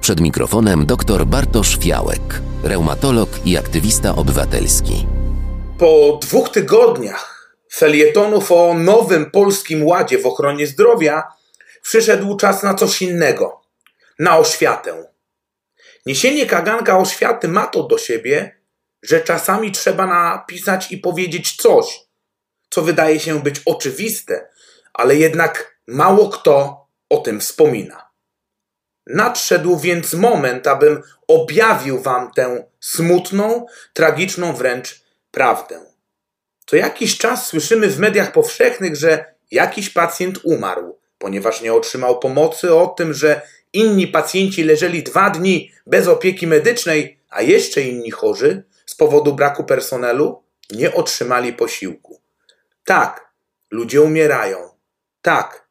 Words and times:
Przed 0.00 0.20
mikrofonem 0.20 0.86
dr 0.86 1.26
Bartosz 1.26 1.78
Fiałek, 1.78 2.40
reumatolog 2.62 3.28
i 3.44 3.56
aktywista 3.56 4.16
obywatelski. 4.16 5.06
Po 5.78 6.18
dwóch 6.22 6.48
tygodniach 6.48 7.56
felietonów 7.72 8.52
o 8.52 8.74
nowym 8.74 9.30
polskim 9.30 9.86
ładzie 9.86 10.18
w 10.18 10.26
ochronie 10.26 10.66
zdrowia 10.66 11.22
przyszedł 11.82 12.36
czas 12.36 12.62
na 12.62 12.74
coś 12.74 13.02
innego 13.02 13.60
na 14.18 14.38
oświatę. 14.38 15.04
Niesienie 16.06 16.46
kaganka 16.46 16.98
oświaty 16.98 17.48
ma 17.48 17.66
to 17.66 17.82
do 17.82 17.98
siebie, 17.98 18.60
że 19.02 19.20
czasami 19.20 19.72
trzeba 19.72 20.06
napisać 20.06 20.92
i 20.92 20.98
powiedzieć 20.98 21.56
coś, 21.56 22.00
co 22.70 22.82
wydaje 22.82 23.20
się 23.20 23.42
być 23.42 23.60
oczywiste, 23.66 24.48
ale 24.92 25.16
jednak 25.16 25.80
mało 25.86 26.28
kto 26.28 26.86
o 27.08 27.16
tym 27.16 27.40
wspomina. 27.40 28.13
Nadszedł 29.06 29.78
więc 29.78 30.14
moment, 30.14 30.66
abym 30.66 31.02
objawił 31.28 32.02
wam 32.02 32.32
tę 32.32 32.64
smutną, 32.80 33.66
tragiczną 33.92 34.52
wręcz 34.52 35.04
prawdę. 35.30 35.80
Co 36.66 36.76
jakiś 36.76 37.18
czas 37.18 37.46
słyszymy 37.46 37.88
w 37.88 37.98
mediach 37.98 38.32
powszechnych, 38.32 38.96
że 38.96 39.34
jakiś 39.50 39.90
pacjent 39.90 40.38
umarł, 40.42 40.98
ponieważ 41.18 41.60
nie 41.60 41.74
otrzymał 41.74 42.18
pomocy, 42.18 42.74
o 42.74 42.86
tym, 42.86 43.14
że 43.14 43.40
inni 43.72 44.06
pacjenci 44.08 44.64
leżeli 44.64 45.02
dwa 45.02 45.30
dni 45.30 45.72
bez 45.86 46.08
opieki 46.08 46.46
medycznej, 46.46 47.18
a 47.30 47.42
jeszcze 47.42 47.82
inni 47.82 48.10
chorzy 48.10 48.64
z 48.86 48.94
powodu 48.94 49.34
braku 49.34 49.64
personelu 49.64 50.42
nie 50.70 50.94
otrzymali 50.94 51.52
posiłku. 51.52 52.20
Tak, 52.84 53.32
ludzie 53.70 54.02
umierają. 54.02 54.70
Tak, 55.22 55.68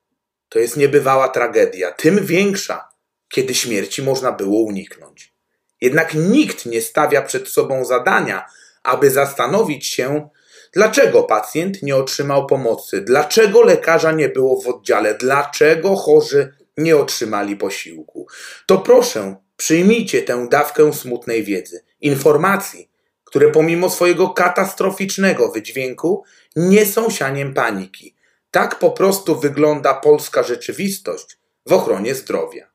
to 0.50 0.59
jest 0.59 0.78
niebywała 0.78 1.30
tragedia, 1.30 1.92
tym 1.92 2.25
większa, 2.25 2.92
kiedy 3.34 3.53
śmierci 3.53 4.02
można 4.02 4.31
było 4.31 4.62
uniknąć. 4.62 5.34
Jednak 5.81 6.14
nikt 6.14 6.66
nie 6.66 6.81
stawia 6.81 7.22
przed 7.22 7.50
sobą 7.50 7.86
zadania, 7.86 8.45
aby 8.84 9.09
zastanowić 9.09 9.86
się, 9.86 10.30
dlaczego 10.73 11.23
pacjent 11.23 11.84
nie 11.84 11.95
otrzymał 11.95 12.48
pomocy, 12.48 13.02
dlaczego 13.02 13.62
lekarza 13.62 14.12
nie 14.12 14.30
było 14.30 14.62
w 14.62 14.67
oddziale, 14.67 15.16
dlaczego 15.16 15.95
chorzy 15.95 16.53
nie 16.78 16.98
otrzymali 16.98 17.56
posiłku. 17.56 18.28
To 18.66 18.78
proszę, 18.78 19.36
przyjmijcie 19.58 20.22
tę 20.22 20.47
dawkę 20.50 20.94
smutnej 20.94 21.44
wiedzy, 21.44 21.84
informacji, 22.02 22.90
które 23.23 23.52
pomimo 23.52 23.90
swojego 23.90 24.30
katastroficznego 24.30 25.52
wydźwięku 25.52 26.23
nie 26.56 26.86
są 26.86 27.09
sianiem 27.09 27.53
paniki. 27.53 28.16
Tak 28.52 28.80
po 28.80 28.92
prostu 28.92 29.40
wygląda 29.40 29.94
polska 29.94 30.44
rzeczywistość 30.44 31.38
w 31.66 31.73
ochronie 31.73 32.16
zdrowia. 32.16 32.72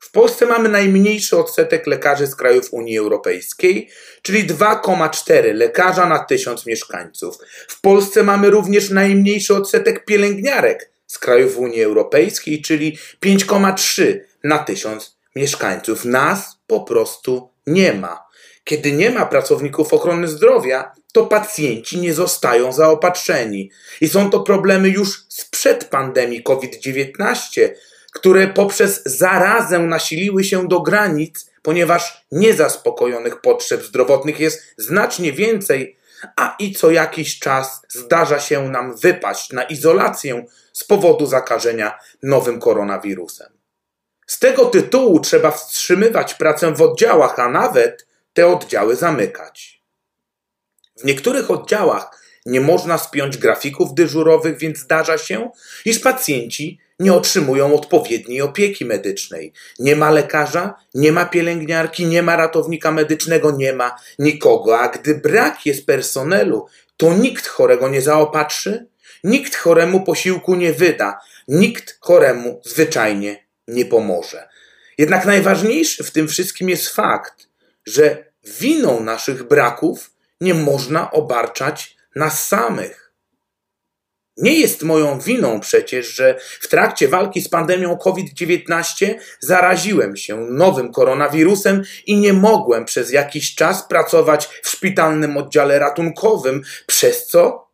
W 0.00 0.10
Polsce 0.10 0.46
mamy 0.46 0.68
najmniejszy 0.68 1.38
odsetek 1.38 1.86
lekarzy 1.86 2.26
z 2.26 2.36
krajów 2.36 2.72
Unii 2.72 2.98
Europejskiej, 2.98 3.90
czyli 4.22 4.46
2,4 4.46 5.54
lekarza 5.54 6.06
na 6.06 6.18
tysiąc 6.18 6.66
mieszkańców. 6.66 7.38
W 7.68 7.80
Polsce 7.80 8.22
mamy 8.22 8.50
również 8.50 8.90
najmniejszy 8.90 9.54
odsetek 9.54 10.04
pielęgniarek 10.04 10.90
z 11.06 11.18
krajów 11.18 11.58
Unii 11.58 11.82
Europejskiej, 11.82 12.62
czyli 12.62 12.98
5,3 13.24 14.18
na 14.44 14.58
tysiąc 14.58 15.16
mieszkańców. 15.36 16.04
Nas 16.04 16.58
po 16.66 16.80
prostu 16.80 17.50
nie 17.66 17.92
ma. 17.92 18.30
Kiedy 18.64 18.92
nie 18.92 19.10
ma 19.10 19.26
pracowników 19.26 19.94
ochrony 19.94 20.28
zdrowia, 20.28 20.92
to 21.12 21.26
pacjenci 21.26 21.98
nie 21.98 22.14
zostają 22.14 22.72
zaopatrzeni. 22.72 23.70
I 24.00 24.08
są 24.08 24.30
to 24.30 24.40
problemy 24.40 24.88
już 24.88 25.24
sprzed 25.28 25.84
pandemii 25.84 26.42
COVID-19, 26.42 27.70
które 28.12 28.48
poprzez 28.48 29.02
zarazę 29.04 29.78
nasiliły 29.78 30.44
się 30.44 30.68
do 30.68 30.80
granic, 30.80 31.50
ponieważ 31.62 32.26
niezaspokojonych 32.32 33.40
potrzeb 33.40 33.82
zdrowotnych 33.82 34.40
jest 34.40 34.74
znacznie 34.78 35.32
więcej, 35.32 35.96
a 36.36 36.56
i 36.58 36.72
co 36.72 36.90
jakiś 36.90 37.38
czas 37.38 37.82
zdarza 37.88 38.40
się 38.40 38.68
nam 38.68 38.96
wypaść 38.96 39.52
na 39.52 39.62
izolację 39.62 40.44
z 40.72 40.84
powodu 40.84 41.26
zakażenia 41.26 41.98
nowym 42.22 42.60
koronawirusem. 42.60 43.52
Z 44.26 44.38
tego 44.38 44.66
tytułu 44.66 45.20
trzeba 45.20 45.50
wstrzymywać 45.50 46.34
pracę 46.34 46.74
w 46.74 46.82
oddziałach, 46.82 47.38
a 47.38 47.48
nawet 47.48 48.06
te 48.32 48.46
oddziały 48.46 48.96
zamykać. 48.96 49.82
W 50.96 51.04
niektórych 51.04 51.50
oddziałach 51.50 52.20
nie 52.46 52.60
można 52.60 52.98
spiąć 52.98 53.38
grafików 53.38 53.94
dyżurowych, 53.94 54.58
więc 54.58 54.78
zdarza 54.78 55.18
się, 55.18 55.50
iż 55.84 55.98
pacjenci 55.98 56.78
nie 57.00 57.14
otrzymują 57.14 57.74
odpowiedniej 57.74 58.42
opieki 58.42 58.84
medycznej. 58.84 59.52
Nie 59.78 59.96
ma 59.96 60.10
lekarza, 60.10 60.74
nie 60.94 61.12
ma 61.12 61.24
pielęgniarki, 61.24 62.06
nie 62.06 62.22
ma 62.22 62.36
ratownika 62.36 62.92
medycznego, 62.92 63.50
nie 63.50 63.72
ma 63.72 63.96
nikogo. 64.18 64.80
A 64.80 64.88
gdy 64.88 65.14
brak 65.14 65.66
jest 65.66 65.86
personelu, 65.86 66.66
to 66.96 67.12
nikt 67.12 67.46
chorego 67.46 67.88
nie 67.88 68.02
zaopatrzy, 68.02 68.86
nikt 69.24 69.56
choremu 69.56 70.04
posiłku 70.04 70.54
nie 70.54 70.72
wyda, 70.72 71.20
nikt 71.48 71.98
choremu 72.00 72.60
zwyczajnie 72.64 73.46
nie 73.68 73.84
pomoże. 73.84 74.48
Jednak 74.98 75.24
najważniejszy 75.24 76.04
w 76.04 76.10
tym 76.10 76.28
wszystkim 76.28 76.68
jest 76.68 76.88
fakt, 76.88 77.48
że 77.86 78.24
winą 78.60 79.00
naszych 79.00 79.42
braków 79.42 80.10
nie 80.40 80.54
można 80.54 81.10
obarczać 81.10 81.96
nas 82.16 82.48
samych. 82.48 83.09
Nie 84.40 84.60
jest 84.60 84.82
moją 84.82 85.20
winą 85.20 85.60
przecież, 85.60 86.14
że 86.14 86.38
w 86.60 86.68
trakcie 86.68 87.08
walki 87.08 87.40
z 87.40 87.48
pandemią 87.48 87.96
COVID-19 87.96 89.14
zaraziłem 89.40 90.16
się 90.16 90.36
nowym 90.36 90.92
koronawirusem 90.92 91.82
i 92.06 92.16
nie 92.16 92.32
mogłem 92.32 92.84
przez 92.84 93.12
jakiś 93.12 93.54
czas 93.54 93.88
pracować 93.88 94.48
w 94.62 94.68
szpitalnym 94.68 95.36
oddziale 95.36 95.78
ratunkowym, 95.78 96.62
przez 96.86 97.26
co 97.26 97.69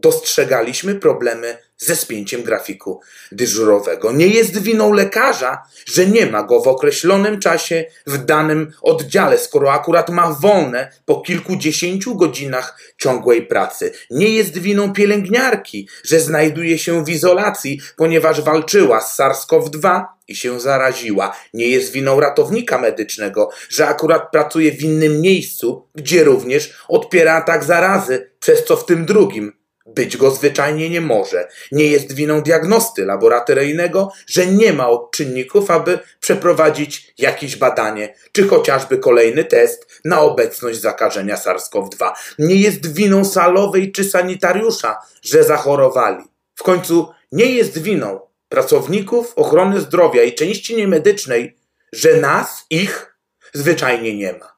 dostrzegaliśmy 0.00 0.94
problemy 0.94 1.58
ze 1.78 1.96
spięciem 1.96 2.42
grafiku 2.42 3.00
dyżurowego. 3.32 4.12
Nie 4.12 4.26
jest 4.26 4.62
winą 4.62 4.92
lekarza, 4.92 5.62
że 5.86 6.06
nie 6.06 6.26
ma 6.26 6.42
go 6.42 6.60
w 6.60 6.68
określonym 6.68 7.40
czasie 7.40 7.84
w 8.06 8.24
danym 8.24 8.72
oddziale, 8.82 9.38
skoro 9.38 9.72
akurat 9.72 10.10
ma 10.10 10.36
wolne 10.40 10.92
po 11.04 11.20
kilkudziesięciu 11.20 12.16
godzinach 12.16 12.78
ciągłej 12.98 13.46
pracy. 13.46 13.92
Nie 14.10 14.28
jest 14.28 14.58
winą 14.58 14.92
pielęgniarki, 14.92 15.88
że 16.04 16.20
znajduje 16.20 16.78
się 16.78 17.04
w 17.04 17.08
izolacji, 17.08 17.80
ponieważ 17.96 18.40
walczyła 18.40 19.00
z 19.00 19.18
SARS-CoV-2 19.18 20.04
i 20.28 20.36
się 20.36 20.60
zaraziła. 20.60 21.36
Nie 21.54 21.68
jest 21.68 21.92
winą 21.92 22.20
ratownika 22.20 22.78
medycznego, 22.78 23.50
że 23.68 23.88
akurat 23.88 24.30
pracuje 24.30 24.72
w 24.72 24.82
innym 24.82 25.20
miejscu, 25.20 25.86
gdzie 25.94 26.24
również 26.24 26.84
odpiera 26.88 27.34
atak 27.34 27.64
zarazy, 27.64 28.30
przez 28.40 28.64
co 28.64 28.76
w 28.76 28.86
tym 28.86 29.06
drugim 29.06 29.57
być 29.94 30.16
go 30.16 30.30
zwyczajnie 30.30 30.90
nie 30.90 31.00
może. 31.00 31.48
Nie 31.72 31.86
jest 31.86 32.12
winą 32.12 32.42
diagnosty 32.42 33.04
laboratoryjnego, 33.04 34.12
że 34.26 34.46
nie 34.46 34.72
ma 34.72 34.88
odczynników, 34.88 35.70
aby 35.70 35.98
przeprowadzić 36.20 37.14
jakieś 37.18 37.56
badanie, 37.56 38.14
czy 38.32 38.48
chociażby 38.48 38.98
kolejny 38.98 39.44
test 39.44 40.00
na 40.04 40.20
obecność 40.20 40.80
zakażenia 40.80 41.36
SARS-CoV-2. 41.36 42.10
Nie 42.38 42.54
jest 42.54 42.94
winą 42.94 43.24
salowej 43.24 43.92
czy 43.92 44.04
sanitariusza, 44.04 44.98
że 45.22 45.44
zachorowali. 45.44 46.24
W 46.54 46.62
końcu 46.62 47.08
nie 47.32 47.46
jest 47.46 47.78
winą 47.82 48.20
pracowników 48.48 49.32
ochrony 49.36 49.80
zdrowia 49.80 50.22
i 50.22 50.34
części 50.34 50.76
niemedycznej, 50.76 51.56
że 51.92 52.16
nas, 52.16 52.66
ich, 52.70 53.16
zwyczajnie 53.52 54.16
nie 54.16 54.32
ma. 54.32 54.57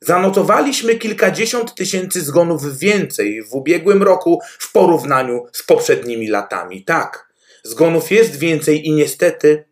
Zanotowaliśmy 0.00 0.94
kilkadziesiąt 0.94 1.74
tysięcy 1.74 2.20
zgonów 2.20 2.78
więcej 2.78 3.42
w 3.42 3.54
ubiegłym 3.54 4.02
roku 4.02 4.40
w 4.58 4.72
porównaniu 4.72 5.46
z 5.52 5.62
poprzednimi 5.62 6.28
latami. 6.28 6.84
Tak, 6.84 7.28
zgonów 7.62 8.10
jest 8.10 8.36
więcej 8.36 8.86
i 8.86 8.92
niestety 8.92 9.64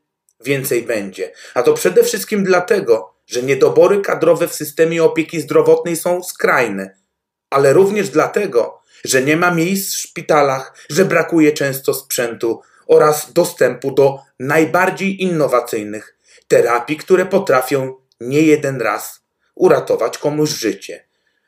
więcej 0.44 0.82
będzie. 0.82 1.32
A 1.54 1.62
to 1.62 1.74
przede 1.74 2.04
wszystkim 2.04 2.44
dlatego, 2.44 3.14
że 3.26 3.42
niedobory 3.42 4.00
kadrowe 4.00 4.48
w 4.48 4.54
systemie 4.54 5.04
opieki 5.04 5.40
zdrowotnej 5.40 5.96
są 5.96 6.22
skrajne, 6.22 6.96
ale 7.50 7.72
również 7.72 8.08
dlatego, 8.08 8.82
że 9.04 9.22
nie 9.22 9.36
ma 9.36 9.50
miejsc 9.50 9.94
w 9.94 10.00
szpitalach, 10.00 10.74
że 10.90 11.04
brakuje 11.04 11.52
często 11.52 11.94
sprzętu 11.94 12.60
oraz 12.86 13.32
dostępu 13.32 13.90
do 13.90 14.18
najbardziej 14.40 15.22
innowacyjnych 15.22 16.16
terapii, 16.48 16.96
które 16.96 17.26
potrafią 17.26 17.94
nie 18.20 18.42
jeden 18.42 18.80
raz 18.80 19.25
uratować 19.56 20.18
komuś 20.18 20.50
życie. 20.50 21.04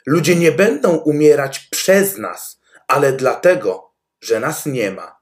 Ludzie 0.06 0.36
nie 0.36 0.52
będą 0.52 0.96
umierać 0.96 1.58
przez 1.58 2.18
nas, 2.18 2.60
ale 2.88 3.12
dlatego, 3.12 3.90
że 4.20 4.40
nas 4.40 4.66
nie 4.66 4.90
ma. 4.90 5.18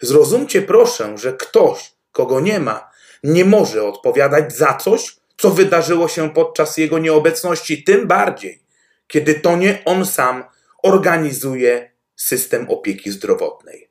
Zrozumcie 0.00 0.62
proszę, 0.62 1.18
że 1.18 1.32
ktoś, 1.32 1.92
kogo 2.12 2.40
nie 2.40 2.60
ma, 2.60 2.90
nie 3.22 3.44
może 3.44 3.84
odpowiadać 3.84 4.56
za 4.56 4.74
coś, 4.74 5.16
co 5.36 5.50
wydarzyło 5.50 6.08
się 6.08 6.30
podczas 6.30 6.76
jego 6.76 6.98
nieobecności, 6.98 7.84
tym 7.84 8.06
bardziej, 8.06 8.62
kiedy 9.06 9.34
to 9.34 9.56
nie 9.56 9.82
on 9.84 10.06
sam 10.06 10.44
organizuje 10.82 11.90
system 12.16 12.70
opieki 12.70 13.10
zdrowotnej. 13.10 13.90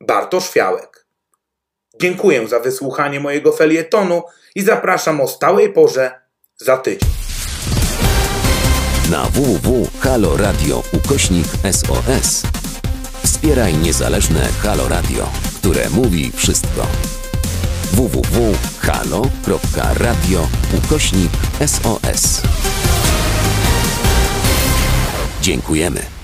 Bartosz 0.00 0.50
Fiałek 0.50 1.00
Dziękuję 2.00 2.48
za 2.48 2.60
wysłuchanie 2.60 3.20
mojego 3.20 3.52
felietonu 3.52 4.22
i 4.54 4.62
zapraszam 4.62 5.20
o 5.20 5.28
stałej 5.28 5.72
porze 5.72 6.20
za 6.56 6.76
tydzień. 6.76 7.19
Na 9.10 9.24
www.haloradio 9.24 10.82
ukośnik 10.92 11.46
SOS 11.72 12.42
wspieraj 13.24 13.74
niezależne 13.74 14.48
Halo 14.62 14.88
Radio, 14.88 15.30
które 15.56 15.90
mówi 15.90 16.32
wszystko. 16.34 16.86
www.halo.radio 17.92 18.48
ukośnik 20.78 21.32
SOS 21.66 22.42
Dziękujemy. 25.42 26.19